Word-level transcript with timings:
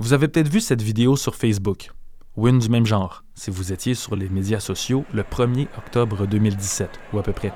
Vous 0.00 0.14
avez 0.14 0.28
peut-être 0.28 0.48
vu 0.48 0.60
cette 0.60 0.80
vidéo 0.80 1.14
sur 1.14 1.34
Facebook, 1.34 1.90
ou 2.34 2.48
une 2.48 2.58
du 2.58 2.70
même 2.70 2.86
genre, 2.86 3.22
si 3.34 3.50
vous 3.50 3.70
étiez 3.70 3.94
sur 3.94 4.16
les 4.16 4.30
médias 4.30 4.58
sociaux 4.58 5.04
le 5.12 5.22
1er 5.22 5.66
octobre 5.76 6.26
2017, 6.26 6.98
ou 7.12 7.18
à 7.18 7.22
peu 7.22 7.34
près. 7.34 7.52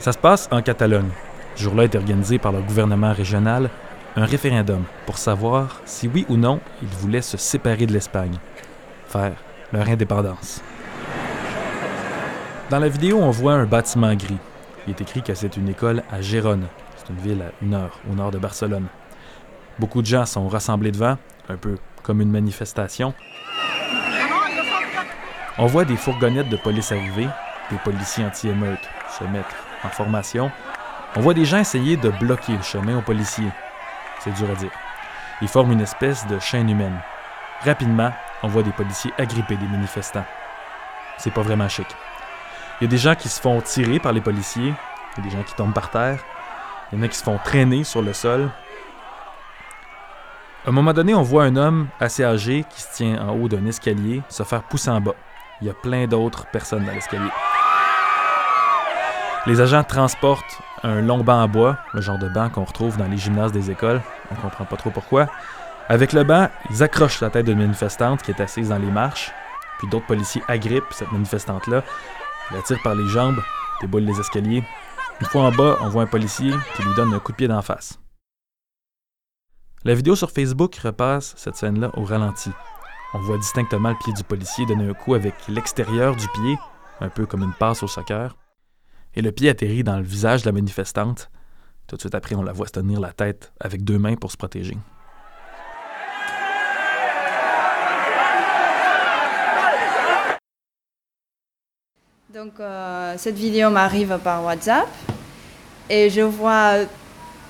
Ça 0.00 0.10
se 0.10 0.18
passe 0.18 0.48
en 0.50 0.60
Catalogne. 0.60 1.10
Ce 1.54 1.62
jour-là 1.62 1.84
est 1.84 1.94
organisé 1.94 2.40
par 2.40 2.50
le 2.50 2.62
gouvernement 2.62 3.12
régional 3.12 3.70
un 4.16 4.24
référendum 4.24 4.82
pour 5.06 5.18
savoir 5.18 5.80
si 5.84 6.08
oui 6.08 6.26
ou 6.28 6.36
non 6.36 6.58
ils 6.82 6.88
voulaient 6.88 7.22
se 7.22 7.36
séparer 7.36 7.86
de 7.86 7.92
l'Espagne, 7.92 8.38
faire 9.06 9.36
leur 9.72 9.88
indépendance. 9.88 10.60
Dans 12.70 12.80
la 12.80 12.88
vidéo, 12.88 13.18
on 13.20 13.30
voit 13.30 13.54
un 13.54 13.66
bâtiment 13.66 14.16
gris. 14.16 14.38
Il 14.88 14.90
est 14.90 15.00
écrit 15.00 15.22
que 15.22 15.34
c'est 15.34 15.56
une 15.56 15.68
école 15.68 16.02
à 16.10 16.22
Gérone. 16.22 16.66
C'est 16.96 17.12
une 17.12 17.20
ville 17.20 17.42
à 17.42 17.52
une 17.64 17.74
heure 17.74 18.00
au 18.10 18.16
nord 18.16 18.32
de 18.32 18.38
Barcelone. 18.38 18.88
Beaucoup 19.78 20.02
de 20.02 20.06
gens 20.06 20.26
sont 20.26 20.48
rassemblés 20.48 20.90
devant, 20.90 21.16
un 21.48 21.56
peu 21.56 21.76
comme 22.02 22.20
une 22.20 22.30
manifestation. 22.30 23.14
On 25.58 25.66
voit 25.66 25.84
des 25.84 25.96
fourgonnettes 25.96 26.48
de 26.48 26.56
police 26.56 26.92
arriver, 26.92 27.28
des 27.70 27.76
policiers 27.78 28.24
anti-émeutes 28.24 28.88
se 29.18 29.24
mettre 29.24 29.54
en 29.84 29.88
formation. 29.88 30.50
On 31.14 31.20
voit 31.20 31.34
des 31.34 31.44
gens 31.44 31.58
essayer 31.58 31.96
de 31.96 32.08
bloquer 32.08 32.56
le 32.56 32.62
chemin 32.62 32.98
aux 32.98 33.02
policiers. 33.02 33.50
C'est 34.20 34.32
dur 34.34 34.50
à 34.50 34.54
dire. 34.54 34.70
Ils 35.42 35.48
forment 35.48 35.72
une 35.72 35.80
espèce 35.80 36.26
de 36.26 36.38
chaîne 36.38 36.70
humaine. 36.70 36.98
Rapidement, 37.64 38.12
on 38.42 38.48
voit 38.48 38.62
des 38.62 38.70
policiers 38.70 39.12
agripper 39.18 39.56
des 39.56 39.66
manifestants. 39.66 40.24
C'est 41.18 41.32
pas 41.32 41.42
vraiment 41.42 41.68
chic. 41.68 41.86
Il 42.80 42.84
y 42.84 42.86
a 42.86 42.90
des 42.90 42.98
gens 42.98 43.14
qui 43.14 43.28
se 43.28 43.40
font 43.40 43.60
tirer 43.60 44.00
par 44.00 44.12
les 44.12 44.20
policiers, 44.20 44.72
il 45.16 45.24
y 45.24 45.26
a 45.26 45.30
des 45.30 45.36
gens 45.36 45.42
qui 45.42 45.54
tombent 45.54 45.74
par 45.74 45.90
terre, 45.90 46.18
il 46.90 46.98
y 46.98 47.00
en 47.00 47.04
a 47.04 47.08
qui 47.08 47.16
se 47.16 47.22
font 47.22 47.38
traîner 47.44 47.84
sur 47.84 48.02
le 48.02 48.12
sol. 48.12 48.50
À 50.64 50.68
un 50.68 50.72
moment 50.72 50.92
donné, 50.92 51.12
on 51.12 51.22
voit 51.22 51.42
un 51.42 51.56
homme 51.56 51.88
assez 51.98 52.22
âgé 52.22 52.64
qui 52.70 52.82
se 52.82 52.94
tient 52.94 53.20
en 53.20 53.34
haut 53.34 53.48
d'un 53.48 53.66
escalier 53.66 54.22
se 54.28 54.44
faire 54.44 54.62
pousser 54.62 54.90
en 54.90 55.00
bas. 55.00 55.16
Il 55.60 55.66
y 55.66 55.70
a 55.70 55.74
plein 55.74 56.06
d'autres 56.06 56.46
personnes 56.46 56.84
dans 56.84 56.92
l'escalier. 56.92 57.30
Les 59.46 59.60
agents 59.60 59.82
transportent 59.82 60.60
un 60.84 61.00
long 61.00 61.24
banc 61.24 61.42
en 61.42 61.48
bois, 61.48 61.78
le 61.94 62.00
genre 62.00 62.18
de 62.18 62.28
banc 62.28 62.48
qu'on 62.48 62.62
retrouve 62.62 62.96
dans 62.96 63.08
les 63.08 63.16
gymnases 63.16 63.50
des 63.50 63.72
écoles, 63.72 64.00
on 64.30 64.36
comprend 64.36 64.64
pas 64.64 64.76
trop 64.76 64.90
pourquoi. 64.90 65.26
Avec 65.88 66.12
le 66.12 66.22
banc, 66.22 66.48
ils 66.70 66.84
accrochent 66.84 67.20
la 67.20 67.30
tête 67.30 67.46
d'une 67.46 67.58
manifestante 67.58 68.22
qui 68.22 68.30
est 68.30 68.40
assise 68.40 68.68
dans 68.68 68.78
les 68.78 68.90
marches, 68.90 69.32
puis 69.78 69.88
d'autres 69.88 70.06
policiers 70.06 70.44
agrippent 70.46 70.92
cette 70.92 71.10
manifestante-là, 71.10 71.82
la 72.52 72.62
tirent 72.62 72.82
par 72.84 72.94
les 72.94 73.08
jambes, 73.08 73.40
déboulent 73.80 74.04
les 74.04 74.20
escaliers. 74.20 74.62
Une 75.20 75.26
fois 75.26 75.42
en 75.42 75.50
bas, 75.50 75.78
on 75.80 75.88
voit 75.88 76.04
un 76.04 76.06
policier 76.06 76.52
qui 76.76 76.82
lui 76.82 76.94
donne 76.94 77.12
un 77.12 77.18
coup 77.18 77.32
de 77.32 77.36
pied 77.36 77.48
d'en 77.48 77.62
face. 77.62 77.98
La 79.84 79.94
vidéo 79.94 80.14
sur 80.14 80.30
Facebook 80.30 80.76
repasse 80.76 81.34
cette 81.36 81.56
scène-là 81.56 81.90
au 81.96 82.04
ralenti. 82.04 82.50
On 83.14 83.18
voit 83.18 83.36
distinctement 83.36 83.90
le 83.90 83.96
pied 83.96 84.12
du 84.12 84.22
policier 84.22 84.64
donner 84.64 84.88
un 84.88 84.94
coup 84.94 85.14
avec 85.14 85.34
l'extérieur 85.48 86.14
du 86.14 86.28
pied, 86.28 86.56
un 87.00 87.08
peu 87.08 87.26
comme 87.26 87.42
une 87.42 87.52
passe 87.52 87.82
au 87.82 87.88
soccer 87.88 88.36
et 89.14 89.22
le 89.22 89.32
pied 89.32 89.48
atterrit 89.48 89.82
dans 89.82 89.96
le 89.96 90.04
visage 90.04 90.42
de 90.42 90.46
la 90.46 90.52
manifestante. 90.52 91.30
Tout 91.88 91.96
de 91.96 92.00
suite 92.00 92.14
après, 92.14 92.36
on 92.36 92.42
la 92.42 92.52
voit 92.52 92.68
se 92.68 92.72
tenir 92.72 93.00
la 93.00 93.12
tête 93.12 93.52
avec 93.58 93.82
deux 93.82 93.98
mains 93.98 94.14
pour 94.14 94.30
se 94.30 94.36
protéger. 94.36 94.76
Donc, 102.32 102.52
euh, 102.60 103.14
cette 103.18 103.36
vidéo 103.36 103.68
m'arrive 103.68 104.18
par 104.22 104.44
WhatsApp 104.44 104.88
et 105.90 106.08
je 106.08 106.22
vois 106.22 106.84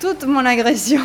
toute 0.00 0.24
mon 0.24 0.44
agression. 0.44 1.02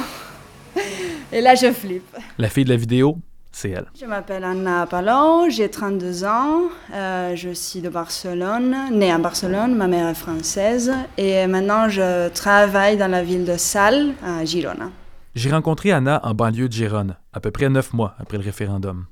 et 1.31 1.41
là, 1.41 1.55
je 1.55 1.71
flippe. 1.71 2.15
La 2.37 2.49
fille 2.49 2.65
de 2.65 2.69
la 2.69 2.77
vidéo, 2.77 3.17
c'est 3.51 3.71
elle. 3.71 3.87
Je 3.99 4.05
m'appelle 4.05 4.43
Anna 4.43 4.85
Palon, 4.85 5.49
j'ai 5.49 5.69
32 5.69 6.25
ans, 6.25 6.63
euh, 6.93 7.35
je 7.35 7.49
suis 7.49 7.81
de 7.81 7.89
Barcelone, 7.89 8.75
née 8.91 9.11
à 9.11 9.17
Barcelone, 9.17 9.75
ma 9.75 9.87
mère 9.87 10.07
est 10.09 10.13
française 10.15 10.93
et 11.17 11.47
maintenant 11.47 11.89
je 11.89 12.29
travaille 12.29 12.97
dans 12.97 13.09
la 13.09 13.23
ville 13.23 13.45
de 13.45 13.57
Sal, 13.57 14.13
à 14.23 14.45
Girona. 14.45 14.91
J'ai 15.33 15.51
rencontré 15.51 15.91
Anna 15.91 16.19
en 16.23 16.33
banlieue 16.33 16.67
de 16.67 16.73
Gérone, 16.73 17.15
à 17.33 17.39
peu 17.39 17.51
près 17.51 17.69
neuf 17.69 17.93
mois 17.93 18.15
après 18.19 18.37
le 18.37 18.43
référendum. 18.43 19.05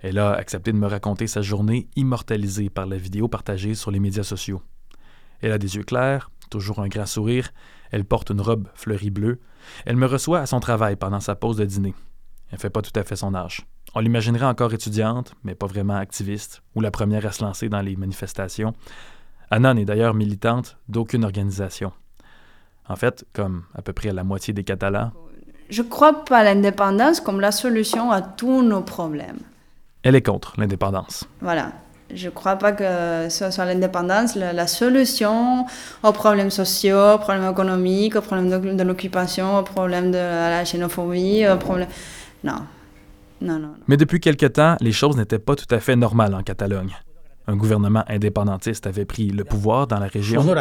Elle 0.00 0.18
a 0.18 0.32
accepté 0.32 0.72
de 0.72 0.78
me 0.78 0.86
raconter 0.86 1.26
sa 1.26 1.42
journée 1.42 1.88
immortalisée 1.96 2.70
par 2.70 2.86
la 2.86 2.96
vidéo 2.96 3.28
partagée 3.28 3.74
sur 3.74 3.90
les 3.90 4.00
médias 4.00 4.22
sociaux. 4.22 4.62
Elle 5.42 5.52
a 5.52 5.58
des 5.58 5.76
yeux 5.76 5.82
clairs, 5.82 6.30
toujours 6.50 6.80
un 6.80 6.88
grand 6.88 7.06
sourire, 7.06 7.50
elle 7.90 8.04
porte 8.04 8.30
une 8.30 8.40
robe 8.40 8.68
fleurie 8.74 9.10
bleue, 9.10 9.40
elle 9.86 9.96
me 9.96 10.06
reçoit 10.06 10.40
à 10.40 10.46
son 10.46 10.60
travail 10.60 10.96
pendant 10.96 11.20
sa 11.20 11.34
pause 11.34 11.56
de 11.56 11.64
dîner. 11.64 11.94
Elle 12.50 12.58
fait 12.58 12.70
pas 12.70 12.82
tout 12.82 12.98
à 12.98 13.04
fait 13.04 13.16
son 13.16 13.34
âge. 13.34 13.66
On 13.94 14.00
l'imaginerait 14.00 14.46
encore 14.46 14.72
étudiante, 14.72 15.34
mais 15.44 15.54
pas 15.54 15.66
vraiment 15.66 15.96
activiste, 15.96 16.62
ou 16.74 16.80
la 16.80 16.90
première 16.90 17.26
à 17.26 17.32
se 17.32 17.42
lancer 17.42 17.68
dans 17.68 17.80
les 17.80 17.96
manifestations. 17.96 18.74
Anna 19.50 19.74
n'est 19.74 19.84
d'ailleurs 19.84 20.14
militante 20.14 20.78
d'aucune 20.88 21.24
organisation. 21.24 21.92
En 22.88 22.96
fait, 22.96 23.24
comme 23.32 23.64
à 23.74 23.82
peu 23.82 23.92
près 23.92 24.12
la 24.12 24.24
moitié 24.24 24.52
des 24.52 24.64
Catalans. 24.64 25.12
Je 25.68 25.82
crois 25.82 26.24
pas 26.24 26.38
à 26.38 26.44
l'indépendance 26.44 27.20
comme 27.20 27.40
la 27.40 27.52
solution 27.52 28.10
à 28.10 28.20
tous 28.22 28.62
nos 28.62 28.82
problèmes. 28.82 29.38
Elle 30.02 30.14
est 30.14 30.22
contre 30.22 30.54
l'indépendance. 30.56 31.28
Voilà. 31.40 31.72
Je 32.14 32.26
ne 32.26 32.30
crois 32.30 32.56
pas 32.56 32.72
que 32.72 33.28
ce 33.28 33.50
soit 33.50 33.64
l'indépendance 33.64 34.36
la, 34.36 34.66
solution 34.66 35.64
aux 36.02 36.12
problèmes 36.12 36.50
sociaux, 36.50 37.14
aux 37.14 37.18
problèmes 37.18 37.50
économiques, 37.50 38.16
aux 38.16 38.20
problèmes 38.20 38.50
de, 38.50 38.74
de 38.74 38.82
l'occupation, 38.82 39.58
aux 39.58 39.62
problèmes 39.62 40.10
de 40.10 40.18
la 40.18 40.64
xénophobie, 40.64 41.46
aux 41.48 41.56
problèmes... 41.56 41.88
Non. 42.44 42.66
Non, 43.42 43.58
non, 43.58 43.70
Mais 43.88 43.96
depuis 43.96 44.20
quelque 44.20 44.44
temps, 44.44 44.76
les 44.80 44.92
choses 44.92 45.16
n'étaient 45.16 45.38
pas 45.38 45.56
tout 45.56 45.74
à 45.74 45.80
fait 45.80 45.96
normales 45.96 46.34
en 46.34 46.42
Catalogne. 46.42 46.94
Un 47.46 47.56
gouvernement 47.56 48.04
indépendantiste 48.06 48.86
avait 48.86 49.06
pris 49.06 49.30
le 49.30 49.44
pouvoir 49.44 49.86
dans 49.86 49.98
la 49.98 50.08
région. 50.08 50.44
Mais 50.44 50.52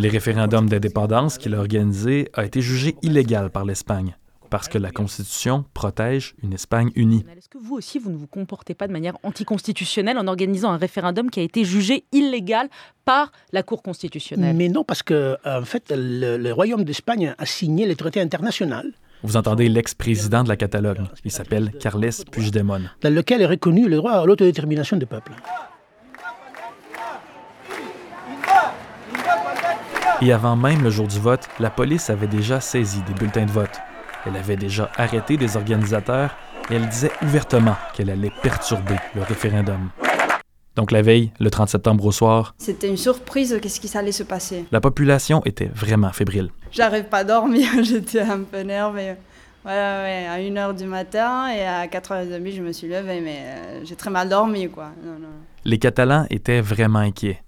le 0.00 0.08
référendum 0.08 0.66
d'indépendance 0.68 1.36
qu'il 1.36 1.54
a 1.54 1.58
organisé 1.58 2.30
a 2.32 2.46
été 2.46 2.62
jugé 2.62 2.96
illégal 3.02 3.50
par 3.50 3.66
l'Espagne 3.66 4.16
parce 4.50 4.68
que 4.68 4.78
la 4.78 4.90
Constitution 4.90 5.64
protège 5.74 6.34
une 6.42 6.52
Espagne 6.52 6.90
unie. 6.94 7.24
Est-ce 7.36 7.48
que 7.48 7.58
vous 7.58 7.76
aussi, 7.76 7.98
vous 7.98 8.10
ne 8.10 8.16
vous 8.16 8.26
comportez 8.26 8.74
pas 8.74 8.86
de 8.86 8.92
manière 8.92 9.16
anticonstitutionnelle 9.22 10.18
en 10.18 10.26
organisant 10.26 10.70
un 10.70 10.76
référendum 10.76 11.30
qui 11.30 11.40
a 11.40 11.42
été 11.42 11.64
jugé 11.64 12.04
illégal 12.12 12.68
par 13.04 13.32
la 13.52 13.62
Cour 13.62 13.82
constitutionnelle? 13.82 14.56
Mais 14.56 14.68
non, 14.68 14.84
parce 14.84 15.02
que 15.02 15.36
en 15.44 15.64
fait, 15.64 15.92
le, 15.94 16.36
le 16.36 16.52
Royaume 16.52 16.84
d'Espagne 16.84 17.34
a 17.36 17.46
signé 17.46 17.86
les 17.86 17.96
traités 17.96 18.20
internationaux 18.20 18.58
vous 19.22 19.36
entendez 19.36 19.68
l'ex-président 19.68 20.44
de 20.44 20.48
la 20.48 20.56
Catalogne. 20.56 21.08
Il 21.24 21.32
s'appelle 21.32 21.72
Carles 21.80 22.10
Puigdemont. 22.30 22.82
Dans 23.00 23.12
lequel 23.12 23.42
est 23.42 23.46
reconnu 23.46 23.88
le 23.88 23.96
droit 23.96 24.12
à 24.12 24.24
l'autodétermination 24.24 24.96
du 24.96 25.06
peuple. 25.06 25.32
Et 30.20 30.32
avant 30.32 30.56
même 30.56 30.82
le 30.82 30.90
jour 30.90 31.06
du 31.06 31.18
vote, 31.18 31.48
la 31.60 31.70
police 31.70 32.10
avait 32.10 32.26
déjà 32.26 32.60
saisi 32.60 33.02
des 33.02 33.14
bulletins 33.14 33.46
de 33.46 33.50
vote. 33.50 33.80
Elle 34.26 34.36
avait 34.36 34.56
déjà 34.56 34.90
arrêté 34.96 35.36
des 35.36 35.56
organisateurs 35.56 36.36
et 36.70 36.74
elle 36.74 36.88
disait 36.88 37.12
ouvertement 37.22 37.76
qu'elle 37.94 38.10
allait 38.10 38.32
perturber 38.42 38.96
le 39.14 39.22
référendum. 39.22 39.90
Donc 40.76 40.92
la 40.92 41.02
veille, 41.02 41.32
le 41.40 41.50
30 41.50 41.68
septembre 41.68 42.04
au 42.04 42.12
soir. 42.12 42.54
C'était 42.58 42.88
une 42.88 42.96
surprise, 42.96 43.58
qu'est-ce 43.60 43.80
qui 43.80 43.98
allait 43.98 44.12
se 44.12 44.22
passer? 44.22 44.64
La 44.70 44.80
population 44.80 45.42
était 45.44 45.70
vraiment 45.74 46.12
fébrile. 46.12 46.50
J'arrive 46.70 47.04
pas 47.04 47.18
à 47.18 47.24
dormir, 47.24 47.68
j'étais 47.82 48.20
un 48.20 48.40
peu 48.40 48.60
nerveux. 48.60 49.16
Ouais, 49.64 49.72
ouais, 49.72 50.26
à 50.30 50.38
1h 50.38 50.76
du 50.76 50.84
matin 50.84 51.48
et 51.50 51.62
à 51.62 51.86
4h30, 51.86 52.54
je 52.54 52.62
me 52.62 52.72
suis 52.72 52.86
levée, 52.88 53.20
mais 53.20 53.38
euh, 53.40 53.80
j'ai 53.84 53.96
très 53.96 54.08
mal 54.08 54.28
dormi, 54.28 54.68
quoi. 54.68 54.92
Les 55.64 55.78
Catalans 55.78 56.26
étaient 56.30 56.60
vraiment 56.60 57.00
inquiets. 57.00 57.42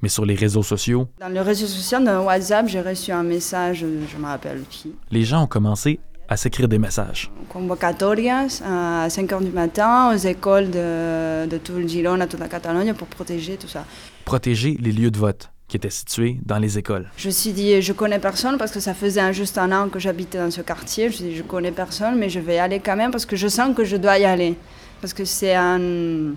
Mais 0.00 0.08
sur 0.08 0.24
les 0.24 0.36
réseaux 0.36 0.62
sociaux. 0.62 1.08
Dans 1.20 1.28
les 1.28 1.40
réseaux 1.40 1.66
sociaux, 1.66 1.98
dans 1.98 2.24
WhatsApp, 2.24 2.68
j'ai 2.68 2.80
reçu 2.80 3.10
un 3.10 3.24
message, 3.24 3.78
je 3.80 4.16
me 4.16 4.26
rappelle 4.26 4.62
qui. 4.70 4.94
Les 5.10 5.24
gens 5.24 5.42
ont 5.42 5.46
commencé 5.48 5.98
à 6.28 6.36
s'écrire 6.36 6.68
des 6.68 6.78
messages. 6.78 7.30
Convocatorias 7.48 8.62
à 8.64 9.08
5 9.08 9.30
h 9.30 9.44
du 9.44 9.50
matin 9.50 10.12
aux 10.12 10.16
écoles 10.16 10.70
de, 10.70 11.46
de 11.46 11.58
tout 11.58 11.72
le 11.72 11.86
Girona, 11.88 12.26
toute 12.26 12.40
la 12.40 12.48
Catalogne 12.48 12.92
pour 12.94 13.08
protéger 13.08 13.56
tout 13.56 13.68
ça. 13.68 13.84
Protéger 14.24 14.76
les 14.80 14.92
lieux 14.92 15.10
de 15.10 15.18
vote 15.18 15.50
qui 15.68 15.76
étaient 15.76 15.90
situés 15.90 16.38
dans 16.44 16.58
les 16.58 16.78
écoles. 16.78 17.10
Je 17.16 17.28
me 17.28 17.32
suis 17.32 17.52
dit, 17.52 17.80
je 17.82 17.92
connais 17.92 18.18
personne 18.18 18.56
parce 18.56 18.72
que 18.72 18.80
ça 18.80 18.94
faisait 18.94 19.32
juste 19.32 19.58
un 19.58 19.70
an 19.72 19.88
que 19.88 19.98
j'habitais 19.98 20.38
dans 20.38 20.50
ce 20.50 20.62
quartier. 20.62 21.04
Je 21.04 21.08
me 21.08 21.16
suis 21.16 21.24
dit, 21.26 21.36
je 21.36 21.42
connais 21.42 21.72
personne, 21.72 22.18
mais 22.18 22.30
je 22.30 22.40
vais 22.40 22.56
y 22.56 22.58
aller 22.58 22.80
quand 22.80 22.96
même 22.96 23.10
parce 23.10 23.26
que 23.26 23.36
je 23.36 23.48
sens 23.48 23.74
que 23.74 23.84
je 23.84 23.96
dois 23.96 24.18
y 24.18 24.24
aller. 24.24 24.56
Parce 25.00 25.12
que 25.12 25.24
c'est 25.24 25.54
un, 25.54 26.32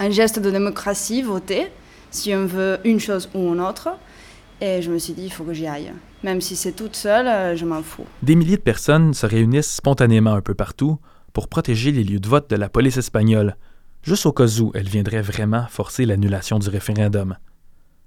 un 0.00 0.10
geste 0.10 0.38
de 0.40 0.50
démocratie, 0.50 1.22
voter, 1.22 1.66
si 2.10 2.34
on 2.34 2.46
veut 2.46 2.78
une 2.84 2.98
chose 2.98 3.28
ou 3.34 3.52
une 3.52 3.60
autre. 3.60 3.90
Et 4.60 4.80
je 4.80 4.90
me 4.90 4.98
suis 4.98 5.12
dit, 5.12 5.24
il 5.24 5.32
faut 5.32 5.44
que 5.44 5.52
j'y 5.52 5.66
aille. 5.66 5.92
Même 6.26 6.40
si 6.40 6.56
c'est 6.56 6.72
toute 6.72 6.96
seule, 6.96 7.28
euh, 7.28 7.54
je 7.54 7.64
m'en 7.64 7.84
fous. 7.84 8.04
Des 8.24 8.34
milliers 8.34 8.56
de 8.56 8.62
personnes 8.62 9.14
se 9.14 9.26
réunissent 9.26 9.76
spontanément 9.76 10.34
un 10.34 10.40
peu 10.40 10.54
partout 10.54 10.98
pour 11.32 11.46
protéger 11.46 11.92
les 11.92 12.02
lieux 12.02 12.18
de 12.18 12.26
vote 12.26 12.50
de 12.50 12.56
la 12.56 12.68
police 12.68 12.96
espagnole, 12.96 13.56
juste 14.02 14.26
au 14.26 14.32
cas 14.32 14.48
où 14.60 14.72
elle 14.74 14.88
viendrait 14.88 15.22
vraiment 15.22 15.68
forcer 15.68 16.04
l'annulation 16.04 16.58
du 16.58 16.68
référendum. 16.68 17.36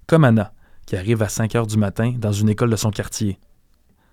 Comme 0.05 0.25
Anna, 0.25 0.51
qui 0.85 0.97
arrive 0.97 1.23
à 1.23 1.29
5 1.29 1.55
heures 1.55 1.65
du 1.65 1.77
matin 1.77 2.13
dans 2.17 2.33
une 2.33 2.49
école 2.49 2.71
de 2.71 2.75
son 2.75 2.91
quartier. 2.91 3.39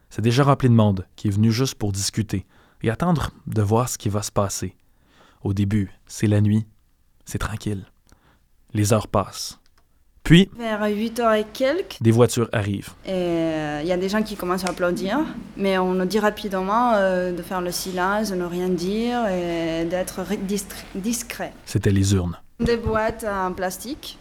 C'est 0.09 0.23
déjà 0.23 0.45
rempli 0.45 0.69
de 0.69 0.75
monde 0.75 1.05
qui 1.17 1.27
est 1.27 1.33
venu 1.33 1.51
juste 1.51 1.75
pour 1.75 1.91
discuter 1.91 2.47
et 2.83 2.91
attendre 2.91 3.31
de 3.49 3.63
voir 3.63 3.89
ce 3.89 3.99
qui 3.99 4.09
va 4.09 4.23
se 4.23 4.31
passer. 4.31 4.77
Au 5.43 5.53
début, 5.53 5.91
c'est 6.07 6.29
la 6.29 6.41
nuit, 6.41 6.65
c'est 7.25 7.39
tranquille. 7.39 7.85
Les 8.73 8.93
heures 8.93 9.09
passent. 9.09 9.59
Puis, 10.27 10.51
Vers 10.59 10.83
8h 10.83 11.39
et 11.41 11.45
quelques, 11.53 11.99
des 12.01 12.11
voitures 12.11 12.49
arrivent. 12.53 12.91
et 13.07 13.11
euh, 13.13 13.81
il 13.83 13.87
y 13.89 13.93
a 13.93 13.97
des 13.97 14.09
gens 14.09 14.23
qui 14.25 14.35
commencent 14.35 14.65
à 14.65 14.71
applaudir, 14.71 15.21
mais 15.57 15.79
on 15.79 15.95
nous 15.95 16.05
dit 16.05 16.19
rapidement 16.19 16.95
euh, 16.95 17.31
de 17.31 17.43
faire 17.43 17.61
le 17.61 17.71
silence, 17.71 18.31
de 18.31 18.35
ne 18.35 18.45
rien 18.45 18.69
dire 18.69 19.25
et 19.29 19.85
d'être 19.85 20.21
discret. 20.97 21.53
C'était 21.65 21.91
les 21.93 22.13
urnes. 22.15 22.37
Des 22.59 22.77
boîtes 22.77 23.25
en 23.25 23.53
plastique, 23.53 24.19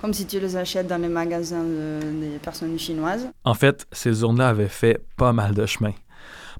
comme 0.00 0.14
si 0.14 0.24
tu 0.26 0.40
les 0.40 0.56
achètes 0.56 0.86
dans 0.86 0.96
les 0.96 1.08
magasins 1.08 1.62
de- 1.64 2.00
des 2.22 2.38
personnes 2.38 2.78
chinoises. 2.78 3.28
En 3.44 3.52
fait, 3.54 3.86
ces 3.92 4.22
urnes-là 4.22 4.48
avaient 4.48 4.68
fait 4.68 5.04
pas 5.18 5.34
mal 5.34 5.52
de 5.54 5.66
chemin. 5.66 5.92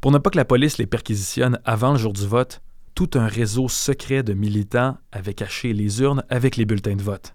Pour 0.03 0.12
ne 0.12 0.19
pas 0.19 0.29
que 0.29 0.37
la 0.37 0.44
police 0.44 0.77
les 0.77 0.87
perquisitionne 0.87 1.59
avant 1.65 1.93
le 1.93 1.99
jour 1.99 2.12
du 2.12 2.27
vote, 2.27 2.61
tout 2.94 3.09
un 3.15 3.27
réseau 3.27 3.71
secret 3.71 4.23
de 4.23 4.35
militants 4.35 4.99
avait 5.12 5.33
caché 5.33 5.73
les 5.73 6.03
urnes 6.03 6.23
avec 6.29 6.59
les 6.59 6.67
bulletins 6.67 6.97
de 6.97 7.03
vote. 7.03 7.35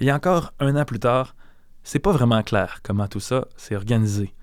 Et 0.00 0.12
encore 0.12 0.52
un 0.60 0.76
an 0.76 0.84
plus 0.84 0.98
tard, 0.98 1.34
c'est 1.82 1.98
pas 1.98 2.12
vraiment 2.12 2.42
clair 2.42 2.80
comment 2.82 3.08
tout 3.08 3.20
ça 3.20 3.46
s'est 3.56 3.76
organisé. 3.76 4.34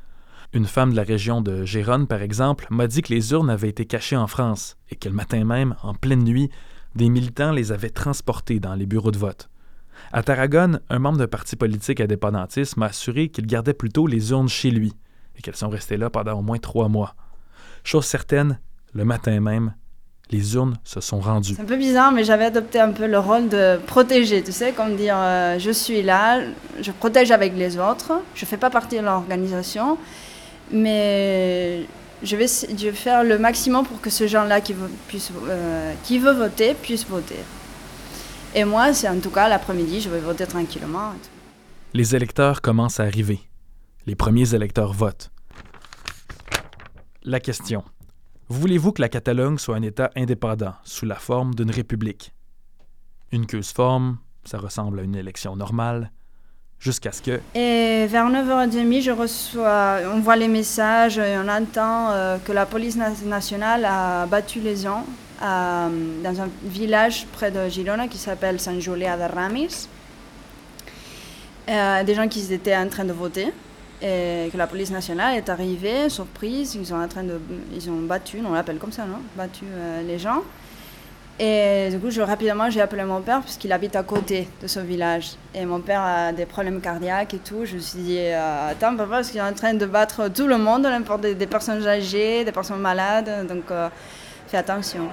Une 0.53 0.65
femme 0.65 0.91
de 0.91 0.97
la 0.97 1.03
région 1.03 1.41
de 1.41 1.63
Gérone, 1.63 2.07
par 2.07 2.21
exemple, 2.21 2.67
m'a 2.69 2.87
dit 2.87 3.01
que 3.01 3.13
les 3.13 3.31
urnes 3.31 3.49
avaient 3.49 3.69
été 3.69 3.85
cachées 3.85 4.17
en 4.17 4.27
France 4.27 4.77
et 4.89 4.95
que 4.95 5.07
le 5.07 5.15
matin 5.15 5.45
même, 5.45 5.75
en 5.81 5.93
pleine 5.93 6.23
nuit, 6.23 6.49
des 6.95 7.09
militants 7.09 7.51
les 7.51 7.71
avaient 7.71 7.89
transportées 7.89 8.59
dans 8.59 8.75
les 8.75 8.85
bureaux 8.85 9.11
de 9.11 9.17
vote. 9.17 9.49
À 10.11 10.23
Tarragone, 10.23 10.81
un 10.89 10.99
membre 10.99 11.19
d'un 11.19 11.27
parti 11.27 11.55
politique 11.55 12.01
indépendantiste 12.01 12.75
m'a 12.75 12.87
assuré 12.87 13.29
qu'il 13.29 13.45
gardait 13.45 13.73
plutôt 13.73 14.07
les 14.07 14.31
urnes 14.31 14.49
chez 14.49 14.71
lui 14.71 14.93
et 15.37 15.41
qu'elles 15.41 15.55
sont 15.55 15.69
restées 15.69 15.97
là 15.97 16.09
pendant 16.09 16.39
au 16.39 16.41
moins 16.41 16.57
trois 16.57 16.89
mois. 16.89 17.15
Chose 17.83 18.05
certaine, 18.05 18.59
le 18.93 19.05
matin 19.05 19.39
même, 19.39 19.73
les 20.31 20.55
urnes 20.55 20.75
se 20.83 21.01
sont 21.01 21.19
rendues. 21.19 21.53
C'est 21.55 21.61
un 21.61 21.65
peu 21.65 21.75
bizarre, 21.77 22.11
mais 22.11 22.23
j'avais 22.23 22.45
adopté 22.45 22.79
un 22.79 22.91
peu 22.91 23.05
le 23.07 23.19
rôle 23.19 23.49
de 23.49 23.77
protéger, 23.85 24.41
tu 24.41 24.51
sais, 24.51 24.71
comme 24.71 24.95
dire 24.95 25.15
euh, 25.17 25.59
je 25.59 25.71
suis 25.71 26.01
là, 26.01 26.39
je 26.81 26.91
protège 26.91 27.31
avec 27.31 27.55
les 27.55 27.77
autres, 27.77 28.13
je 28.35 28.45
fais 28.45 28.57
pas 28.57 28.69
partie 28.69 28.97
de 28.97 29.01
l'organisation, 29.03 29.97
mais 30.71 31.85
je 32.23 32.35
vais, 32.35 32.45
s- 32.45 32.65
je 32.69 32.85
vais 32.87 32.91
faire 32.93 33.23
le 33.23 33.37
maximum 33.37 33.85
pour 33.85 33.99
que 34.01 34.09
ce 34.09 34.27
gens-là 34.27 34.61
qui, 34.61 34.73
euh, 35.47 35.93
qui 36.03 36.17
veut 36.19 36.33
voter 36.33 36.73
puisse 36.73 37.05
voter. 37.05 37.39
Et 38.55 38.63
moi, 38.63 38.93
c'est 38.93 39.07
en 39.09 39.19
tout 39.19 39.29
cas 39.29 39.47
l'après-midi, 39.49 40.01
je 40.01 40.09
vais 40.09 40.19
voter 40.19 40.45
tranquillement. 40.45 41.13
Les 41.93 42.15
électeurs 42.15 42.61
commencent 42.61 42.99
à 42.99 43.03
arriver. 43.03 43.39
Les 44.07 44.15
premiers 44.15 44.53
électeurs 44.55 44.93
votent. 44.93 45.29
La 47.23 47.39
question. 47.39 47.83
Voulez-vous 48.55 48.91
que 48.91 49.01
la 49.01 49.07
Catalogne 49.07 49.57
soit 49.57 49.77
un 49.77 49.81
État 49.81 50.09
indépendant, 50.13 50.73
sous 50.83 51.05
la 51.05 51.15
forme 51.15 51.55
d'une 51.55 51.71
république? 51.71 52.33
Une 53.31 53.45
queuse 53.45 53.71
forme, 53.71 54.17
ça 54.43 54.57
ressemble 54.57 54.99
à 54.99 55.03
une 55.03 55.15
élection 55.15 55.55
normale, 55.55 56.11
jusqu'à 56.77 57.13
ce 57.13 57.21
que 57.21 57.39
Et 57.55 58.07
vers 58.07 58.25
9h30, 58.29 59.01
je 59.03 59.11
reçois, 59.11 59.99
on 60.13 60.19
voit 60.19 60.35
les 60.35 60.49
messages 60.49 61.17
et 61.17 61.37
on 61.37 61.47
entend 61.47 62.09
euh, 62.11 62.37
que 62.45 62.51
la 62.51 62.65
police 62.65 62.97
na- 62.97 63.11
nationale 63.25 63.85
a 63.85 64.25
battu 64.25 64.59
les 64.59 64.75
gens 64.75 65.05
à- 65.41 65.87
dans 66.21 66.41
un 66.41 66.49
village 66.65 67.27
près 67.31 67.51
de 67.51 67.69
Girona 67.69 68.09
qui 68.09 68.17
s'appelle 68.17 68.59
San 68.59 68.81
Julià 68.81 69.15
de 69.15 69.33
Ramis. 69.33 69.87
Euh, 71.69 72.03
des 72.03 72.15
gens 72.15 72.27
qui 72.27 72.51
étaient 72.53 72.75
en 72.75 72.89
train 72.89 73.05
de 73.05 73.13
voter 73.13 73.53
et 74.01 74.49
que 74.51 74.57
la 74.57 74.67
police 74.67 74.91
nationale 74.91 75.37
est 75.37 75.49
arrivée, 75.49 76.09
surprise, 76.09 76.75
ils 76.75 76.85
sont 76.85 76.95
en 76.95 77.07
train 77.07 77.23
de, 77.23 77.39
ils 77.73 77.89
ont 77.89 78.01
battu, 78.01 78.41
on 78.45 78.53
l'appelle 78.53 78.77
comme 78.77 78.91
ça, 78.91 79.05
non? 79.05 79.19
Battu 79.35 79.65
euh, 79.65 80.01
les 80.01 80.17
gens. 80.17 80.41
Et 81.39 81.89
du 81.91 81.99
coup, 81.99 82.11
je, 82.11 82.21
rapidement, 82.21 82.69
j'ai 82.69 82.81
appelé 82.81 83.03
mon 83.03 83.21
père 83.21 83.41
parce 83.41 83.57
qu'il 83.57 83.71
habite 83.71 83.95
à 83.95 84.03
côté 84.03 84.47
de 84.61 84.67
ce 84.67 84.79
village. 84.79 85.31
Et 85.55 85.65
mon 85.65 85.79
père 85.79 86.01
a 86.01 86.31
des 86.31 86.45
problèmes 86.45 86.81
cardiaques 86.81 87.33
et 87.33 87.39
tout. 87.39 87.65
Je 87.65 87.75
me 87.75 87.79
suis 87.79 87.99
dit, 87.99 88.17
euh, 88.19 88.71
attends, 88.71 88.95
papa, 88.95 89.09
parce 89.09 89.29
qu'il 89.31 89.39
est 89.39 89.43
en 89.43 89.53
train 89.53 89.73
de 89.73 89.85
battre 89.85 90.27
tout 90.29 90.47
le 90.47 90.57
monde, 90.57 90.83
n'importe 90.83 91.21
des, 91.21 91.35
des 91.35 91.47
personnes 91.47 91.85
âgées, 91.87 92.43
des 92.43 92.51
personnes 92.51 92.79
malades. 92.79 93.47
Donc, 93.47 93.71
euh, 93.71 93.89
fais 94.47 94.57
attention. 94.57 95.07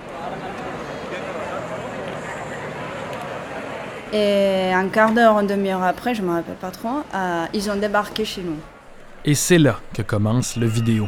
Et 4.12 4.72
un 4.72 4.88
quart 4.88 5.12
d'heure, 5.12 5.38
une 5.40 5.46
demi-heure 5.46 5.82
après, 5.82 6.14
je 6.14 6.22
ne 6.22 6.28
me 6.28 6.32
rappelle 6.32 6.54
pas 6.54 6.70
trop, 6.70 7.02
ils 7.52 7.70
ont 7.70 7.76
débarqué 7.76 8.24
chez 8.24 8.40
nous. 8.42 8.56
Et 9.30 9.34
c'est 9.34 9.58
là 9.58 9.78
que 9.92 10.00
commence 10.00 10.56
le 10.56 10.66
vidéo. 10.66 11.06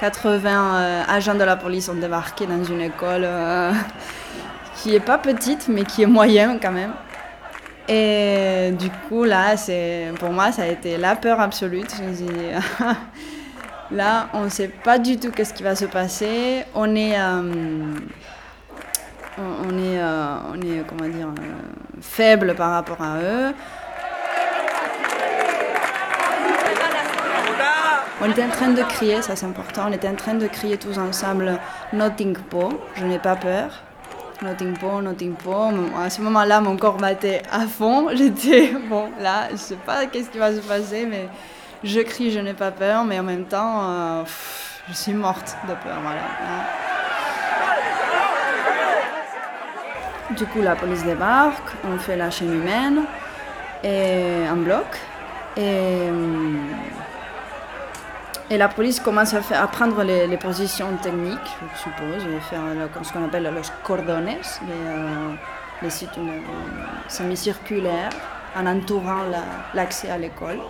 80 0.00 0.74
euh, 0.74 1.02
agents 1.06 1.36
de 1.36 1.44
la 1.44 1.54
police 1.54 1.88
ont 1.88 1.94
débarqué 1.94 2.48
dans 2.48 2.64
une 2.64 2.80
école 2.80 3.22
euh, 3.22 3.72
qui 4.74 4.96
est 4.96 4.98
pas 4.98 5.18
petite, 5.18 5.68
mais 5.68 5.84
qui 5.84 6.02
est 6.02 6.06
moyenne 6.06 6.58
quand 6.60 6.72
même. 6.72 6.94
Et 7.88 8.72
du 8.76 8.90
coup, 8.90 9.22
là, 9.22 9.56
c'est 9.56 10.10
pour 10.18 10.32
moi, 10.32 10.50
ça 10.50 10.62
a 10.62 10.66
été 10.66 10.96
la 10.96 11.14
peur 11.14 11.38
absolue. 11.38 11.84
Je 11.96 12.02
me 12.02 12.12
suis 12.12 12.24
dit, 12.24 12.50
là, 13.92 14.26
on 14.32 14.42
ne 14.46 14.48
sait 14.48 14.72
pas 14.82 14.98
du 14.98 15.16
tout 15.16 15.30
qu'est-ce 15.30 15.54
qui 15.54 15.62
va 15.62 15.76
se 15.76 15.84
passer. 15.84 16.64
On 16.74 16.92
est, 16.96 17.16
euh, 17.16 17.94
on, 19.38 19.78
est, 19.78 20.02
on 20.02 20.60
est, 20.60 20.84
comment 20.88 21.08
dire, 21.08 21.28
faible 22.00 22.56
par 22.56 22.72
rapport 22.72 23.00
à 23.00 23.18
eux. 23.20 23.54
On 28.18 28.30
était 28.30 28.44
en 28.44 28.48
train 28.48 28.70
de 28.70 28.82
crier, 28.82 29.20
ça 29.20 29.36
c'est 29.36 29.44
important, 29.44 29.82
on 29.88 29.92
était 29.92 30.08
en 30.08 30.14
train 30.14 30.32
de 30.32 30.46
crier 30.46 30.78
tous 30.78 30.96
ensemble 30.96 31.58
Nothing 31.92 32.34
Po, 32.34 32.70
je 32.94 33.04
n'ai 33.04 33.18
pas 33.18 33.36
peur. 33.36 33.82
Nothing 34.40 34.74
Po, 34.78 35.02
Nothing 35.02 35.34
Po. 35.34 35.54
À 35.98 36.08
ce 36.08 36.22
moment-là, 36.22 36.62
mon 36.62 36.78
corps 36.78 36.96
battait 36.96 37.42
à 37.52 37.66
fond. 37.66 38.08
J'étais, 38.14 38.72
bon, 38.88 39.10
là, 39.20 39.48
je 39.50 39.56
sais 39.56 39.76
pas 39.76 40.06
qu'est-ce 40.06 40.30
qui 40.30 40.38
va 40.38 40.54
se 40.54 40.60
passer, 40.60 41.04
mais 41.04 41.28
je 41.84 42.00
crie, 42.00 42.30
je 42.30 42.40
n'ai 42.40 42.54
pas 42.54 42.70
peur, 42.70 43.04
mais 43.04 43.18
en 43.18 43.22
même 43.22 43.44
temps, 43.44 43.80
euh, 43.82 44.22
je 44.88 44.94
suis 44.94 45.12
morte 45.12 45.54
de 45.68 45.74
peur, 45.74 45.98
voilà. 46.00 46.22
Du 50.30 50.46
coup, 50.46 50.62
la 50.62 50.74
police 50.74 51.04
débarque, 51.04 51.68
on 51.84 51.98
fait 51.98 52.16
la 52.16 52.30
chaîne 52.30 52.54
humaine, 52.54 53.02
et 53.84 54.46
un 54.50 54.56
bloc, 54.56 54.86
et. 55.58 56.08
Et 58.50 58.56
la 58.58 58.68
police 58.68 59.00
commence 59.00 59.34
à, 59.34 59.42
faire, 59.42 59.66
prendre 59.68 60.02
les, 60.02 60.36
positions 60.36 60.88
techniques, 61.02 61.50
je 61.74 61.78
suppose, 61.80 62.22
et 62.24 62.40
faire 62.40 62.62
le- 62.74 63.04
ce 63.04 63.12
qu'on 63.12 63.24
appelle 63.24 63.44
les 63.54 63.62
cordones, 63.82 64.26
les, 64.26 65.86
euh, 65.86 65.90
sites 65.90 66.10
euh, 66.18 66.40
semi-circulaires, 67.08 68.10
en 68.56 68.66
entourant 68.66 69.24
la- 69.30 69.42
l'accès 69.74 70.10
à 70.10 70.18
l'école. 70.18 70.60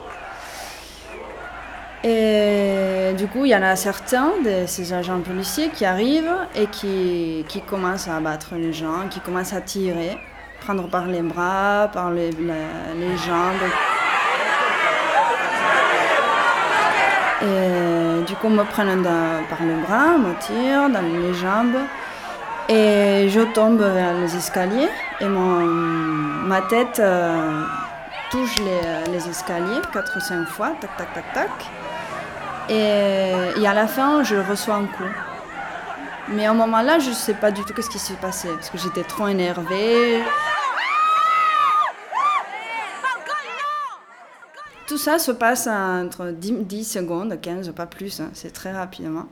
Et 2.04 3.14
du 3.18 3.26
coup, 3.26 3.45
il 3.45 3.50
y 3.50 3.56
en 3.56 3.62
a 3.62 3.75
certains 3.76 4.33
de 4.45 4.66
ces 4.66 4.92
agents 4.92 5.21
policiers 5.21 5.71
qui 5.71 5.85
arrivent 5.85 6.37
et 6.54 6.66
qui, 6.68 7.45
qui 7.49 7.61
commencent 7.62 8.06
à 8.09 8.16
abattre 8.16 8.54
les 8.54 8.73
gens, 8.73 9.09
qui 9.11 9.21
commencent 9.21 9.52
à 9.54 9.61
tirer, 9.61 10.16
prendre 10.61 10.88
par 10.88 11.06
les 11.06 11.23
bras, 11.23 11.90
par 11.92 12.11
les, 12.12 12.30
les 12.30 13.16
jambes. 13.26 13.71
Et 17.46 18.22
du 18.28 18.34
coup, 18.36 18.48
me 18.48 18.64
prennent 18.64 19.02
dans- 19.02 19.42
par 19.50 19.62
le 19.62 19.76
bras, 19.86 20.16
me 20.18 20.32
tirent 20.46 20.88
dans 20.90 21.02
les 21.02 21.34
jambes. 21.34 21.78
Et 22.68 23.28
je 23.28 23.42
tombe 23.54 23.80
vers 23.80 24.14
les 24.14 24.34
escaliers. 24.36 24.88
Et 25.20 25.26
mon, 25.28 25.60
ma 26.52 26.62
tête 26.62 26.98
euh, 26.98 27.62
touche 28.30 28.56
les, 28.58 29.12
les 29.12 29.28
escaliers 29.28 29.80
4 29.92 30.12
ou 30.16 30.20
5 30.20 30.46
fois, 30.48 30.70
tac, 30.80 30.96
tac, 30.96 31.12
tac, 31.14 31.32
tac. 31.32 31.50
Et, 32.68 33.60
et 33.60 33.66
à 33.68 33.74
la 33.74 33.86
fin, 33.86 34.24
je 34.24 34.34
reçois 34.36 34.74
un 34.76 34.86
coup. 34.86 35.12
Mais 36.28 36.48
au 36.48 36.54
moment-là, 36.54 36.98
je 36.98 37.10
ne 37.10 37.14
sais 37.14 37.34
pas 37.34 37.52
du 37.52 37.62
tout 37.62 37.80
ce 37.80 37.88
qui 37.88 38.00
s'est 38.00 38.14
passé. 38.20 38.48
Parce 38.48 38.70
que 38.70 38.78
j'étais 38.78 39.04
trop 39.04 39.28
énervée. 39.28 40.20
Tout 44.87 44.99
ça 44.99 45.19
se 45.19 45.33
passe 45.33 45.66
entre 45.66 46.31
10, 46.31 46.64
10 46.64 46.85
secondes, 46.85 47.40
15, 47.40 47.73
pas 47.73 47.87
plus, 47.87 48.21
hein, 48.21 48.31
c'est 48.35 48.52
très 48.52 48.73
rapidement. 48.73 49.26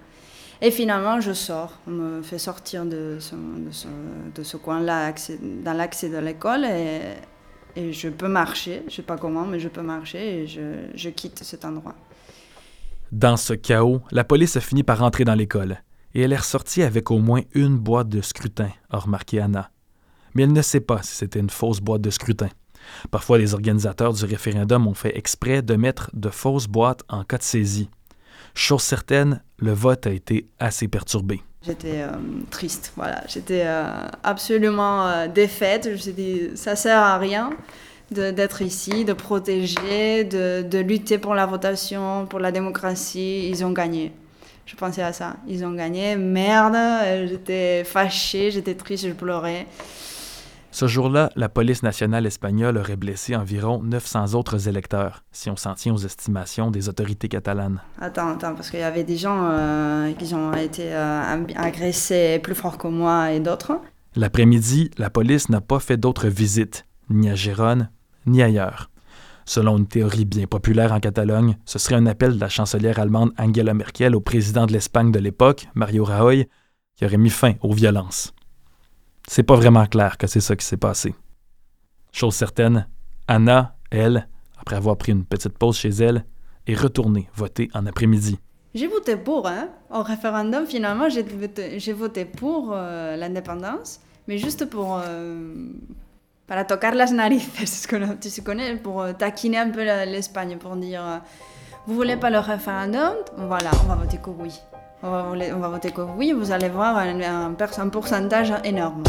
Et 0.60 0.70
finalement, 0.70 1.20
je 1.20 1.32
sors. 1.32 1.78
On 1.86 1.90
me 1.90 2.22
fait 2.22 2.38
sortir 2.38 2.84
de 2.84 3.18
ce, 3.20 4.56
coin-là, 4.56 5.12
dans 5.64 5.72
l'accès 5.72 6.08
de 6.08 6.18
l'école, 6.18 6.64
et, 6.64 7.92
je 7.92 8.08
peux 8.08 8.28
marcher. 8.28 8.80
Je 8.82 8.84
ne 8.84 8.90
sais 8.90 9.02
pas 9.02 9.16
comment, 9.16 9.44
mais 9.44 9.60
je 9.60 9.68
peux 9.68 9.82
marcher 9.82 10.42
et 10.42 10.46
je, 10.46 10.86
je 10.94 11.10
quitte 11.10 11.42
cet 11.42 11.64
endroit. 11.64 11.94
Dans 13.10 13.36
ce 13.36 13.52
chaos, 13.52 14.00
la 14.10 14.24
police 14.24 14.56
a 14.56 14.60
fini 14.60 14.82
par 14.82 14.98
rentrer 14.98 15.24
dans 15.24 15.34
l'école 15.34 15.76
et 16.14 16.22
elle 16.22 16.32
est 16.32 16.36
ressortie 16.36 16.82
avec 16.82 17.10
au 17.10 17.18
moins 17.18 17.42
une 17.52 17.76
boîte 17.76 18.08
de 18.08 18.20
scrutin, 18.20 18.70
a 18.90 18.98
remarqué 18.98 19.40
Anna. 19.40 19.70
Mais 20.34 20.44
elle 20.44 20.52
ne 20.52 20.62
sait 20.62 20.80
pas 20.80 21.02
si 21.02 21.14
c'était 21.14 21.40
une 21.40 21.50
fausse 21.50 21.80
boîte 21.80 22.02
de 22.02 22.10
scrutin. 22.10 22.48
Parfois, 23.10 23.38
les 23.38 23.54
organisateurs 23.54 24.12
du 24.12 24.24
référendum 24.24 24.86
ont 24.86 24.94
fait 24.94 25.16
exprès 25.16 25.62
de 25.62 25.76
mettre 25.76 26.10
de 26.14 26.28
fausses 26.28 26.66
boîtes 26.66 27.02
en 27.08 27.24
cas 27.24 27.38
de 27.38 27.42
saisie. 27.42 27.88
Chose 28.54 28.82
certaine, 28.82 29.42
le 29.58 29.72
vote 29.72 30.06
a 30.06 30.10
été 30.10 30.48
assez 30.58 30.88
perturbé. 30.88 31.42
J'étais 31.66 32.02
euh, 32.02 32.10
triste, 32.50 32.92
voilà. 32.94 33.22
J'étais 33.26 33.62
euh, 33.64 34.06
absolument 34.22 35.08
euh, 35.08 35.28
défaite. 35.28 35.84
Je 35.84 35.90
me 35.90 35.96
suis 35.96 36.12
dit, 36.12 36.50
ça 36.56 36.76
sert 36.76 36.98
à 36.98 37.18
rien 37.18 37.50
d'être 38.10 38.62
ici, 38.62 39.04
de 39.04 39.12
protéger, 39.14 40.24
de, 40.24 40.62
de, 40.62 40.78
lutter 40.78 41.18
pour 41.18 41.34
la 41.34 41.46
votation, 41.46 42.26
pour 42.26 42.38
la 42.38 42.52
démocratie. 42.52 43.48
Ils 43.48 43.64
ont 43.64 43.72
gagné. 43.72 44.12
Je 44.66 44.76
pensais 44.76 45.02
à 45.02 45.12
ça. 45.12 45.36
Ils 45.48 45.64
ont 45.64 45.72
gagné. 45.72 46.14
Merde, 46.14 46.76
j'étais 47.28 47.82
fâchée, 47.82 48.50
j'étais 48.50 48.74
triste, 48.74 49.08
je 49.08 49.12
pleurais. 49.12 49.66
Ce 50.74 50.88
jour-là, 50.88 51.30
la 51.36 51.48
police 51.48 51.84
nationale 51.84 52.26
espagnole 52.26 52.78
aurait 52.78 52.96
blessé 52.96 53.36
environ 53.36 53.80
900 53.80 54.34
autres 54.34 54.66
électeurs, 54.66 55.22
si 55.30 55.48
on 55.48 55.54
s'en 55.54 55.74
tient 55.74 55.94
aux 55.94 55.98
estimations 55.98 56.72
des 56.72 56.88
autorités 56.88 57.28
catalanes. 57.28 57.80
Attends, 58.00 58.30
attends, 58.30 58.56
parce 58.56 58.70
qu'il 58.70 58.80
y 58.80 58.82
avait 58.82 59.04
des 59.04 59.16
gens 59.16 59.50
euh, 59.52 60.12
qui 60.14 60.34
ont 60.34 60.52
été 60.52 60.92
euh, 60.92 61.44
agressés 61.54 62.40
plus 62.42 62.56
fort 62.56 62.76
que 62.76 62.88
moi 62.88 63.30
et 63.30 63.38
d'autres. 63.38 63.78
L'après-midi, 64.16 64.90
la 64.98 65.10
police 65.10 65.48
n'a 65.48 65.60
pas 65.60 65.78
fait 65.78 65.96
d'autres 65.96 66.26
visites, 66.26 66.86
ni 67.08 67.30
à 67.30 67.36
Gérone, 67.36 67.88
ni 68.26 68.42
ailleurs. 68.42 68.90
Selon 69.44 69.78
une 69.78 69.86
théorie 69.86 70.24
bien 70.24 70.48
populaire 70.48 70.92
en 70.92 70.98
Catalogne, 70.98 71.56
ce 71.66 71.78
serait 71.78 71.94
un 71.94 72.06
appel 72.06 72.34
de 72.34 72.40
la 72.40 72.48
chancelière 72.48 72.98
allemande 72.98 73.30
Angela 73.38 73.74
Merkel 73.74 74.16
au 74.16 74.20
président 74.20 74.66
de 74.66 74.72
l'Espagne 74.72 75.12
de 75.12 75.20
l'époque, 75.20 75.68
Mario 75.76 76.02
Rajoy, 76.02 76.48
qui 76.96 77.04
aurait 77.04 77.16
mis 77.16 77.30
fin 77.30 77.52
aux 77.62 77.74
violences. 77.74 78.34
C'est 79.28 79.42
pas 79.42 79.56
vraiment 79.56 79.86
clair 79.86 80.18
que 80.18 80.26
c'est 80.26 80.40
ça 80.40 80.54
qui 80.56 80.66
s'est 80.66 80.76
passé. 80.76 81.14
Chose 82.12 82.34
certaine, 82.34 82.86
Anna, 83.26 83.76
elle, 83.90 84.28
après 84.58 84.76
avoir 84.76 84.96
pris 84.96 85.12
une 85.12 85.24
petite 85.24 85.56
pause 85.58 85.76
chez 85.76 85.90
elle, 85.90 86.24
est 86.66 86.74
retournée 86.74 87.28
voter 87.34 87.70
en 87.74 87.86
après-midi. 87.86 88.38
J'ai 88.74 88.86
voté 88.86 89.16
pour, 89.16 89.46
hein. 89.46 89.68
Au 89.90 90.02
référendum, 90.02 90.66
finalement, 90.66 91.08
j'ai 91.08 91.92
voté, 91.92 92.24
pour 92.24 92.72
euh, 92.72 93.16
l'indépendance, 93.16 94.00
mais 94.26 94.38
juste 94.38 94.66
pour. 94.66 95.00
Euh, 95.04 95.68
para 96.46 96.64
tocar 96.64 96.94
las 96.94 97.12
narices, 97.12 97.86
tu 98.20 98.42
connais, 98.42 98.76
pour 98.76 99.00
euh, 99.00 99.12
taquiner 99.12 99.58
un 99.58 99.70
peu 99.70 99.82
l'Espagne, 99.82 100.58
pour 100.58 100.76
dire 100.76 101.22
Vous 101.86 101.94
voulez 101.94 102.16
pas 102.16 102.30
le 102.30 102.38
référendum? 102.38 103.14
Voilà, 103.36 103.70
on 103.84 103.88
va 103.88 103.94
voter 103.94 104.18
que 104.18 104.30
oui 104.30 104.60
on 105.04 105.58
va, 105.58 105.68
voter 105.68 105.90
que 105.90 106.00
oui, 106.00 106.32
vous 106.32 106.50
allez 106.50 106.68
voir 106.68 106.96
un, 106.96 107.54
pourcentage 107.90 108.52
énorme. 108.64 109.02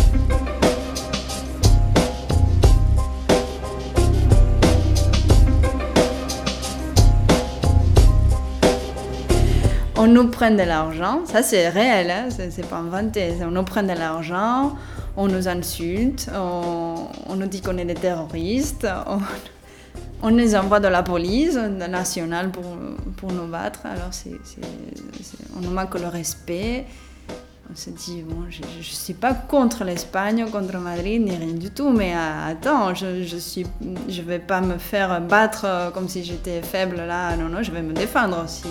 on 9.97 10.07
nous 10.07 10.27
prend 10.27 10.51
de 10.51 10.61
l'argent, 10.61 11.21
ça 11.25 11.41
c'est 11.41 11.69
réel, 11.69 12.11
hein, 12.11 12.27
c'est 12.29 12.69
pas 12.69 12.75
inventé, 12.75 13.33
on 13.41 13.49
nous 13.49 13.63
prend 13.63 13.81
de 13.81 13.93
l'argent, 13.93 14.75
on 15.17 15.27
nous 15.27 15.47
insulte, 15.47 16.29
on, 16.35 17.35
nous 17.35 17.47
dit 17.47 17.61
qu'on 17.61 17.77
est 17.77 17.85
des 17.85 17.95
terroristes, 17.95 18.85
on 19.07 19.19
nous 20.23 20.55
envoie 20.55 20.79
de 20.79 20.87
la 20.87 21.03
police 21.03 21.55
nationale 21.55 22.51
pour, 22.51 22.65
pour 23.17 23.31
nous 23.31 23.47
battre. 23.47 23.81
Alors, 23.85 24.09
on 25.55 25.61
nous 25.61 25.71
manque 25.71 25.95
le 25.95 26.07
respect. 26.07 26.85
On 27.71 27.75
se 27.75 27.89
dit, 27.89 28.21
bon, 28.21 28.45
je 28.49 28.61
ne 28.61 28.83
suis 28.83 29.15
pas 29.15 29.33
contre 29.33 29.83
l'Espagne, 29.83 30.45
contre 30.51 30.77
Madrid, 30.77 31.21
ni 31.23 31.35
rien 31.35 31.53
du 31.53 31.71
tout, 31.71 31.89
mais 31.89 32.13
euh, 32.13 32.51
attends, 32.51 32.93
je 32.93 33.07
ne 33.07 33.65
je 34.07 34.21
vais 34.21 34.37
pas 34.37 34.61
me 34.61 34.77
faire 34.77 35.19
battre 35.19 35.65
euh, 35.65 35.89
comme 35.89 36.07
si 36.07 36.23
j'étais 36.23 36.61
faible 36.61 36.97
là. 36.97 37.35
Non, 37.35 37.49
non, 37.49 37.63
je 37.63 37.71
vais 37.71 37.81
me 37.81 37.93
défendre 37.93 38.43
aussi. 38.43 38.67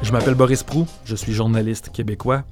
Je 0.00 0.10
m'appelle 0.10 0.34
Boris 0.34 0.62
Prou, 0.62 0.86
je 1.04 1.16
suis 1.16 1.34
journaliste 1.34 1.90
québécois. 1.90 2.44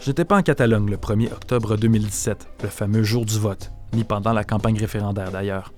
Je 0.00 0.10
n'étais 0.10 0.24
pas 0.24 0.36
en 0.38 0.42
Catalogne 0.42 0.90
le 0.90 0.96
1er 0.96 1.32
octobre 1.32 1.76
2017, 1.76 2.48
le 2.64 2.68
fameux 2.68 3.04
jour 3.04 3.24
du 3.24 3.38
vote 3.38 3.70
ni 3.92 4.04
pendant 4.04 4.32
la 4.32 4.44
campagne 4.44 4.78
référendaire 4.78 5.30
d'ailleurs. 5.30 5.72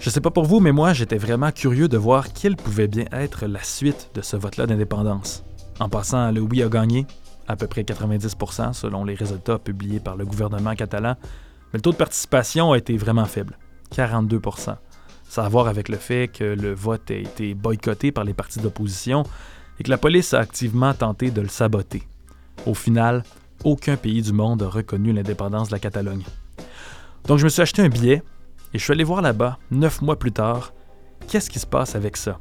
Je 0.00 0.10
sais 0.10 0.20
pas 0.20 0.30
pour 0.30 0.44
vous, 0.44 0.60
mais 0.60 0.72
moi, 0.72 0.92
j'étais 0.92 1.16
vraiment 1.16 1.50
curieux 1.50 1.88
de 1.88 1.96
voir 1.96 2.32
quelle 2.32 2.56
pouvait 2.56 2.88
bien 2.88 3.06
être 3.12 3.46
la 3.46 3.62
suite 3.62 4.10
de 4.14 4.20
ce 4.20 4.36
vote-là 4.36 4.66
d'indépendance. 4.66 5.44
En 5.80 5.88
passant, 5.88 6.30
le 6.30 6.40
oui 6.40 6.62
a 6.62 6.68
gagné, 6.68 7.06
à 7.48 7.56
peu 7.56 7.66
près 7.66 7.82
90% 7.82 8.72
selon 8.72 9.04
les 9.04 9.14
résultats 9.14 9.58
publiés 9.58 10.00
par 10.00 10.16
le 10.16 10.24
gouvernement 10.24 10.74
catalan, 10.74 11.16
mais 11.72 11.78
le 11.78 11.80
taux 11.80 11.92
de 11.92 11.96
participation 11.96 12.72
a 12.72 12.78
été 12.78 12.96
vraiment 12.96 13.24
faible, 13.24 13.58
42%. 13.94 14.76
Ça 15.28 15.44
à 15.44 15.48
voir 15.48 15.68
avec 15.68 15.88
le 15.88 15.96
fait 15.96 16.28
que 16.28 16.44
le 16.44 16.74
vote 16.74 17.10
a 17.10 17.14
été 17.14 17.54
boycotté 17.54 18.12
par 18.12 18.24
les 18.24 18.34
partis 18.34 18.60
d'opposition 18.60 19.24
et 19.80 19.82
que 19.82 19.90
la 19.90 19.98
police 19.98 20.34
a 20.34 20.38
activement 20.38 20.94
tenté 20.94 21.30
de 21.30 21.40
le 21.40 21.48
saboter. 21.48 22.02
Au 22.66 22.74
final, 22.74 23.24
aucun 23.64 23.96
pays 23.96 24.22
du 24.22 24.32
monde 24.32 24.62
a 24.62 24.68
reconnu 24.68 25.12
l'indépendance 25.12 25.68
de 25.68 25.72
la 25.72 25.78
Catalogne. 25.78 26.24
Donc 27.26 27.38
je 27.38 27.44
me 27.44 27.48
suis 27.48 27.62
acheté 27.62 27.82
un 27.82 27.88
billet 27.88 28.22
et 28.72 28.78
je 28.78 28.84
suis 28.84 28.92
allé 28.92 29.04
voir 29.04 29.22
là-bas, 29.22 29.58
neuf 29.70 30.02
mois 30.02 30.18
plus 30.18 30.32
tard, 30.32 30.72
qu'est-ce 31.28 31.48
qui 31.48 31.58
se 31.58 31.66
passe 31.66 31.94
avec 31.94 32.16
ça? 32.16 32.38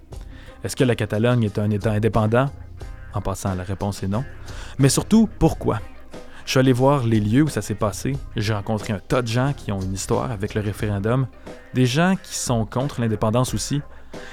Est-ce 0.63 0.75
que 0.75 0.83
la 0.83 0.95
Catalogne 0.95 1.43
est 1.43 1.59
un 1.59 1.69
État 1.69 1.91
indépendant? 1.91 2.49
En 3.13 3.21
passant, 3.21 3.53
la 3.55 3.63
réponse 3.63 4.03
est 4.03 4.07
non. 4.07 4.25
Mais 4.79 4.89
surtout, 4.89 5.29
pourquoi? 5.39 5.79
Je 6.45 6.51
suis 6.51 6.59
allé 6.59 6.73
voir 6.73 7.05
les 7.05 7.19
lieux 7.19 7.43
où 7.43 7.47
ça 7.49 7.61
s'est 7.61 7.75
passé. 7.75 8.17
J'ai 8.35 8.53
rencontré 8.53 8.91
un 8.91 8.99
tas 8.99 9.21
de 9.21 9.27
gens 9.27 9.53
qui 9.55 9.71
ont 9.71 9.79
une 9.79 9.93
histoire 9.93 10.31
avec 10.31 10.55
le 10.55 10.61
référendum, 10.61 11.27
des 11.73 11.85
gens 11.85 12.15
qui 12.21 12.35
sont 12.35 12.65
contre 12.65 12.99
l'indépendance 12.99 13.53
aussi. 13.53 13.81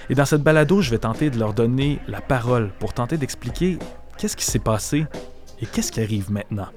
Et 0.09 0.14
dans 0.14 0.25
cette 0.25 0.42
balado, 0.42 0.83
je 0.83 0.90
vais 0.90 0.99
tenter 0.99 1.30
de 1.30 1.38
leur 1.38 1.54
donner 1.54 2.00
la 2.09 2.21
parole 2.21 2.73
pour 2.80 2.92
tenter 2.92 3.16
d'expliquer 3.16 3.78
qu'est-ce 4.19 4.37
qui 4.37 4.45
s'est 4.45 4.59
passé 4.59 5.07
et 5.61 5.66
qu'est-ce 5.66 5.92
qui 5.92 6.00
arrive 6.00 6.33
maintenant. 6.33 6.69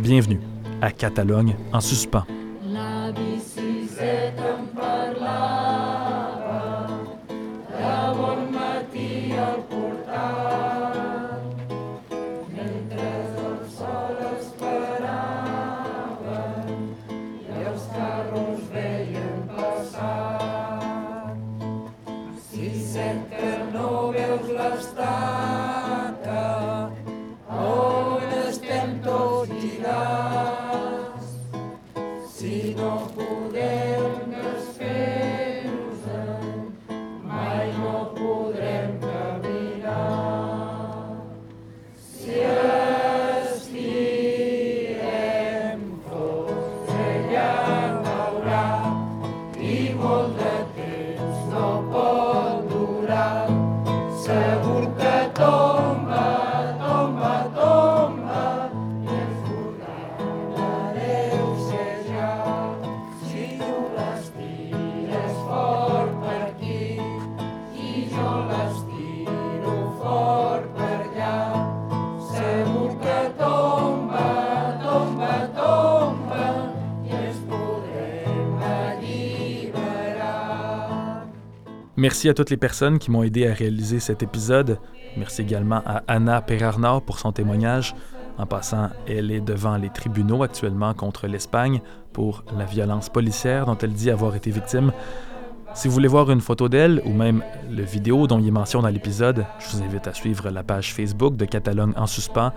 Bienvenue 0.00 0.40
à 0.80 0.92
Catalogne 0.92 1.56
en 1.74 1.80
suspens. 1.82 2.24
Merci 82.00 82.30
à 82.30 82.34
toutes 82.34 82.48
les 82.48 82.56
personnes 82.56 82.98
qui 82.98 83.10
m'ont 83.10 83.22
aidé 83.22 83.46
à 83.46 83.52
réaliser 83.52 84.00
cet 84.00 84.22
épisode. 84.22 84.78
Merci 85.18 85.42
également 85.42 85.82
à 85.84 86.02
Anna 86.08 86.40
Perarnard 86.40 87.02
pour 87.02 87.18
son 87.18 87.30
témoignage. 87.30 87.94
En 88.38 88.46
passant, 88.46 88.88
elle 89.06 89.30
est 89.30 89.42
devant 89.42 89.76
les 89.76 89.90
tribunaux 89.90 90.42
actuellement 90.42 90.94
contre 90.94 91.26
l'Espagne 91.26 91.82
pour 92.14 92.42
la 92.56 92.64
violence 92.64 93.10
policière 93.10 93.66
dont 93.66 93.76
elle 93.76 93.92
dit 93.92 94.10
avoir 94.10 94.34
été 94.34 94.50
victime. 94.50 94.92
Si 95.74 95.88
vous 95.88 95.92
voulez 95.92 96.08
voir 96.08 96.30
une 96.30 96.40
photo 96.40 96.70
d'elle 96.70 97.02
ou 97.04 97.10
même 97.10 97.42
le 97.70 97.82
vidéo 97.82 98.26
dont 98.26 98.38
il 98.38 98.48
est 98.48 98.50
mention 98.50 98.80
dans 98.80 98.88
l'épisode, 98.88 99.44
je 99.58 99.76
vous 99.76 99.82
invite 99.82 100.06
à 100.06 100.14
suivre 100.14 100.48
la 100.48 100.62
page 100.62 100.94
Facebook 100.94 101.36
de 101.36 101.44
Catalogne 101.44 101.92
en 101.96 102.06
suspens 102.06 102.54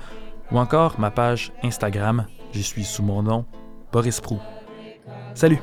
ou 0.54 0.58
encore 0.58 1.02
ma 1.02 1.12
page 1.12 1.52
Instagram, 1.64 2.28
j'y 2.54 2.64
suis 2.64 2.86
sous 2.86 3.04
mon 3.04 3.22
nom, 3.22 3.44
Boris 3.92 4.22
Prou. 4.22 4.40
Salut! 5.34 5.60